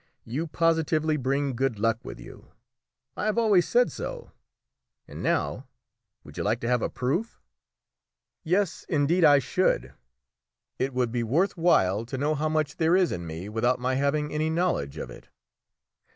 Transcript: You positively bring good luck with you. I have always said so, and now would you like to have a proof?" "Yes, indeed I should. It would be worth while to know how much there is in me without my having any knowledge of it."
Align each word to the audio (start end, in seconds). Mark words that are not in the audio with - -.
You 0.25 0.47
positively 0.47 1.15
bring 1.15 1.55
good 1.55 1.77
luck 1.77 2.03
with 2.03 2.19
you. 2.19 2.47
I 3.15 3.25
have 3.27 3.37
always 3.37 3.67
said 3.67 3.91
so, 3.91 4.31
and 5.07 5.21
now 5.21 5.67
would 6.23 6.37
you 6.39 6.43
like 6.43 6.59
to 6.61 6.67
have 6.67 6.81
a 6.81 6.89
proof?" 6.89 7.39
"Yes, 8.43 8.83
indeed 8.89 9.23
I 9.23 9.37
should. 9.37 9.93
It 10.79 10.95
would 10.95 11.11
be 11.11 11.21
worth 11.21 11.55
while 11.55 12.03
to 12.07 12.17
know 12.17 12.33
how 12.33 12.49
much 12.49 12.77
there 12.77 12.95
is 12.95 13.11
in 13.11 13.27
me 13.27 13.47
without 13.47 13.79
my 13.79 13.93
having 13.93 14.33
any 14.33 14.49
knowledge 14.49 14.97
of 14.97 15.11
it." 15.11 15.29